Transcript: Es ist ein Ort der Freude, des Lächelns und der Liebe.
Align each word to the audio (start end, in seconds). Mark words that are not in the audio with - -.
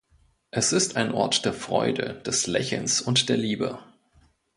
Es 0.49 0.73
ist 0.73 0.97
ein 0.97 1.11
Ort 1.11 1.45
der 1.45 1.53
Freude, 1.53 2.23
des 2.25 2.47
Lächelns 2.47 3.01
und 3.01 3.29
der 3.29 3.37
Liebe. 3.37 3.77